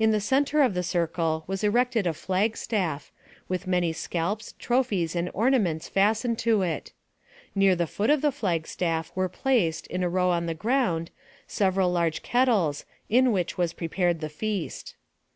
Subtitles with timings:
[0.00, 3.12] la the center of the circle was erected a flag staff,
[3.46, 6.92] with many scalps, trophies, and ornaments fastened to it.
[7.54, 11.12] Near the foot of the flag staff were placed, in a row on the ground,
[11.46, 14.96] several large kettles, in which was prepared the feast.